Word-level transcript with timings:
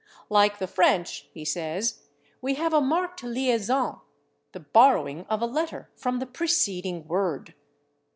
"Like 0.29 0.57
the 0.57 0.65
French," 0.65 1.27
he 1.31 1.45
says, 1.45 2.07
"we 2.41 2.55
have 2.55 2.73
a 2.73 2.81
marked 2.81 3.21
/liaison/ 3.21 4.01
the 4.51 4.61
borrowing 4.61 5.27
of 5.29 5.43
a 5.43 5.45
letter 5.45 5.91
from 5.93 6.17
the 6.17 6.25
preceding 6.25 7.07
word. 7.07 7.53